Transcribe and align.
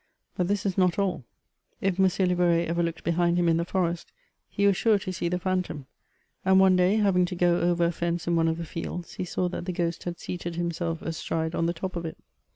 Bat 0.35 0.47
this 0.47 0.65
is 0.65 0.79
not 0.79 0.97
all: 0.97 1.25
if 1.79 1.99
M. 1.99 2.07
livoret 2.07 2.65
ever 2.65 2.81
looked 2.81 3.03
behind 3.03 3.37
him 3.37 3.47
in 3.47 3.57
the 3.57 3.63
forest, 3.63 4.11
he 4.49 4.65
was 4.65 4.75
sure 4.75 4.97
to 4.97 5.13
see 5.13 5.29
the 5.29 5.37
phantom; 5.37 5.85
and 6.43 6.59
one 6.59 6.75
day, 6.75 6.95
having 6.95 7.25
to 7.25 7.35
go 7.35 7.59
over 7.59 7.85
a 7.85 7.91
fence 7.91 8.25
in 8.25 8.35
one 8.35 8.47
of 8.47 8.57
the 8.57 8.65
fields, 8.65 9.13
he 9.13 9.25
saw 9.25 9.47
that 9.49 9.65
the 9.65 9.71
ghost 9.71 10.05
had 10.05 10.19
seated 10.19 10.55
himself 10.55 11.03
astride 11.03 11.53
on 11.53 11.67
the 11.67 11.71
top 11.73 11.95
of 11.95 12.03
it. 12.03 12.17